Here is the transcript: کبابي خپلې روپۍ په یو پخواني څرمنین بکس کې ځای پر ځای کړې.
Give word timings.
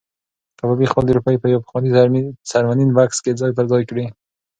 کبابي 0.59 0.85
خپلې 0.91 1.11
روپۍ 1.17 1.35
په 1.39 1.47
یو 1.53 1.63
پخواني 1.63 1.89
څرمنین 2.49 2.89
بکس 2.97 3.17
کې 3.23 3.37
ځای 3.41 3.51
پر 3.57 3.65
ځای 3.71 3.83
کړې. 3.89 4.05